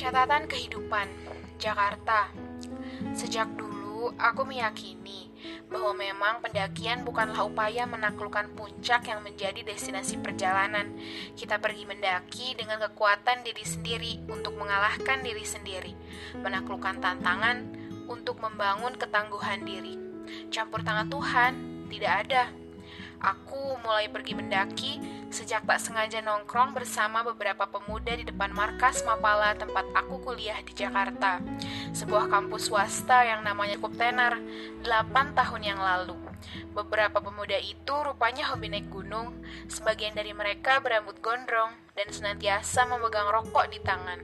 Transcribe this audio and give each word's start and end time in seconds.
Catatan 0.00 0.48
kehidupan 0.48 1.12
Jakarta 1.60 2.32
Sejak 3.12 3.52
dulu 3.52 4.16
aku 4.16 4.48
meyakini 4.48 5.28
bahwa 5.68 5.92
memang 5.92 6.40
pendakian 6.40 7.04
bukanlah 7.04 7.44
upaya 7.44 7.84
menaklukkan 7.84 8.48
puncak 8.56 9.12
yang 9.12 9.20
menjadi 9.20 9.60
destinasi 9.60 10.16
perjalanan. 10.24 10.96
Kita 11.36 11.60
pergi 11.60 11.84
mendaki 11.84 12.56
dengan 12.56 12.80
kekuatan 12.80 13.44
diri 13.44 13.60
sendiri 13.60 14.12
untuk 14.32 14.56
mengalahkan 14.56 15.20
diri 15.20 15.44
sendiri, 15.44 15.92
menaklukkan 16.40 16.96
tantangan 17.04 17.68
untuk 18.08 18.40
membangun 18.40 18.96
ketangguhan 18.96 19.68
diri. 19.68 20.00
Campur 20.48 20.80
tangan 20.80 21.12
Tuhan 21.12 21.52
tidak 21.92 22.12
ada. 22.24 22.59
Aku 23.20 23.76
mulai 23.84 24.08
pergi 24.08 24.32
mendaki 24.32 24.92
sejak 25.28 25.68
tak 25.68 25.76
sengaja 25.76 26.24
nongkrong 26.24 26.72
bersama 26.72 27.20
beberapa 27.20 27.68
pemuda 27.68 28.16
di 28.16 28.24
depan 28.24 28.48
markas 28.48 29.04
Mapala 29.04 29.52
tempat 29.52 29.84
aku 29.92 30.24
kuliah 30.24 30.56
di 30.64 30.72
Jakarta, 30.72 31.36
sebuah 31.92 32.32
kampus 32.32 32.72
swasta 32.72 33.28
yang 33.28 33.44
namanya 33.44 33.76
cukup 33.76 34.00
tenar, 34.00 34.40
8 34.80 35.36
tahun 35.36 35.62
yang 35.62 35.80
lalu. 35.80 36.29
Beberapa 36.72 37.20
pemuda 37.20 37.58
itu 37.60 37.92
rupanya 37.92 38.48
hobi 38.50 38.72
naik 38.72 38.88
gunung, 38.88 39.40
sebagian 39.68 40.16
dari 40.16 40.32
mereka 40.32 40.80
berambut 40.80 41.18
gondrong 41.20 41.74
dan 41.94 42.08
senantiasa 42.08 42.88
memegang 42.88 43.28
rokok 43.28 43.68
di 43.68 43.78
tangan. 43.84 44.22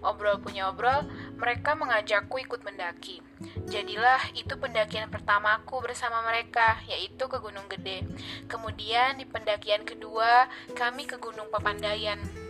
Obrol 0.00 0.40
punya 0.40 0.72
obrol, 0.72 1.04
mereka 1.36 1.76
mengajakku 1.76 2.40
ikut 2.40 2.64
mendaki. 2.64 3.20
Jadilah 3.68 4.32
itu 4.32 4.56
pendakian 4.56 5.12
pertamaku 5.12 5.84
bersama 5.84 6.24
mereka, 6.24 6.80
yaitu 6.88 7.28
ke 7.28 7.36
Gunung 7.38 7.68
Gede. 7.68 8.08
Kemudian 8.48 9.20
di 9.20 9.28
pendakian 9.28 9.84
kedua, 9.84 10.48
kami 10.72 11.04
ke 11.04 11.20
Gunung 11.20 11.52
Papandayan. 11.52 12.47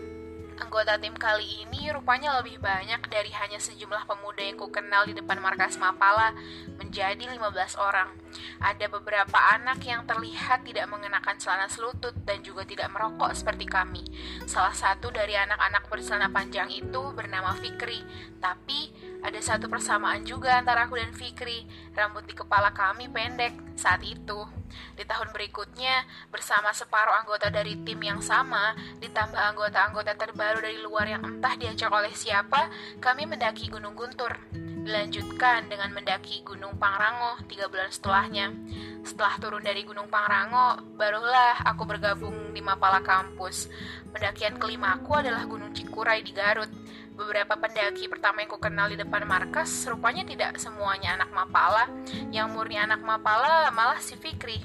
Anggota 0.58 0.98
tim 0.98 1.14
kali 1.14 1.62
ini 1.62 1.86
rupanya 1.94 2.34
lebih 2.42 2.58
banyak 2.58 3.06
dari 3.06 3.30
hanya 3.30 3.62
sejumlah 3.62 4.10
pemuda 4.10 4.42
yang 4.42 4.58
ku 4.58 4.66
kenal 4.74 5.06
di 5.06 5.14
depan 5.14 5.38
markas 5.38 5.78
Mapala, 5.78 6.34
menjadi 6.82 7.30
15 7.30 7.78
orang. 7.78 8.10
Ada 8.58 8.90
beberapa 8.90 9.38
anak 9.54 9.78
yang 9.86 10.02
terlihat 10.02 10.66
tidak 10.66 10.90
mengenakan 10.90 11.38
celana 11.38 11.70
selutut 11.70 12.10
dan 12.26 12.42
juga 12.42 12.66
tidak 12.66 12.90
merokok 12.90 13.30
seperti 13.38 13.70
kami. 13.70 14.02
Salah 14.50 14.74
satu 14.74 15.14
dari 15.14 15.38
anak-anak 15.38 15.86
bercelana 15.86 16.26
panjang 16.26 16.66
itu 16.74 17.14
bernama 17.14 17.54
Fikri, 17.54 18.02
tapi 18.42 18.90
ada 19.18 19.40
satu 19.42 19.66
persamaan 19.66 20.22
juga 20.22 20.58
antara 20.58 20.86
aku 20.86 20.94
dan 20.94 21.10
Fikri. 21.10 21.66
Rambut 21.94 22.24
di 22.24 22.34
kepala 22.34 22.70
kami 22.70 23.10
pendek 23.10 23.54
saat 23.74 24.02
itu. 24.06 24.46
Di 24.94 25.02
tahun 25.02 25.32
berikutnya, 25.32 26.04
bersama 26.28 26.70
separuh 26.70 27.14
anggota 27.16 27.48
dari 27.48 27.78
tim 27.82 27.98
yang 28.04 28.20
sama, 28.20 28.76
ditambah 29.00 29.38
anggota-anggota 29.38 30.12
terbaru 30.14 30.60
dari 30.60 30.78
luar 30.82 31.08
yang 31.08 31.22
entah 31.24 31.56
diajak 31.56 31.90
oleh 31.90 32.12
siapa, 32.12 32.68
kami 33.00 33.24
mendaki 33.24 33.72
Gunung 33.72 33.96
Guntur. 33.96 34.36
Dilanjutkan 34.82 35.66
dengan 35.66 35.90
mendaki 35.94 36.46
Gunung 36.46 36.78
Pangrango 36.78 37.40
tiga 37.50 37.66
bulan 37.66 37.90
setelahnya. 37.90 38.54
Setelah 39.02 39.34
turun 39.40 39.64
dari 39.64 39.82
Gunung 39.82 40.06
Pangrango, 40.06 40.82
barulah 40.94 41.60
aku 41.64 41.82
bergabung 41.88 42.54
di 42.54 42.60
Mapala 42.62 43.00
Kampus. 43.02 43.66
Pendakian 44.10 44.60
kelima 44.60 44.94
aku 44.94 45.18
adalah 45.18 45.44
Gunung 45.48 45.74
Cikuray 45.74 46.22
di 46.22 46.30
Garut. 46.30 46.70
Beberapa 47.18 47.58
pendaki 47.58 48.06
pertama 48.06 48.46
yang 48.46 48.50
ku 48.52 48.62
kenal 48.62 48.86
di 48.86 48.94
depan 48.94 49.26
markas 49.26 49.90
rupanya 49.90 50.22
tidak 50.22 50.54
semuanya 50.62 51.18
anak 51.18 51.34
Mapala. 51.34 51.90
Yang 52.30 52.46
murni 52.54 52.78
anak 52.78 53.02
Mapala 53.02 53.74
malah 53.74 53.98
si 53.98 54.14
Fikri. 54.14 54.62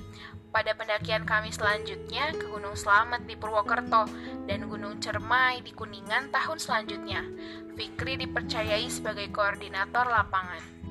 Pada 0.54 0.78
pendakian 0.78 1.26
kami 1.26 1.50
selanjutnya 1.50 2.30
ke 2.38 2.46
Gunung 2.46 2.78
Slamet 2.78 3.26
di 3.26 3.34
Purwokerto 3.34 4.06
dan 4.46 4.70
Gunung 4.70 5.02
Cermai 5.02 5.66
di 5.66 5.74
Kuningan 5.74 6.30
tahun 6.30 6.62
selanjutnya. 6.62 7.26
Fikri 7.74 8.22
dipercayai 8.22 8.86
sebagai 8.86 9.34
koordinator 9.34 10.06
lapangan. 10.06 10.83